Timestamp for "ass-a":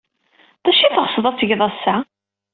1.67-1.95